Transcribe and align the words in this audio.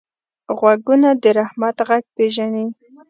غوږونه 0.57 1.09
د 1.21 1.23
رحمت 1.39 1.77
غږ 1.87 2.03
پېژني 2.15 2.65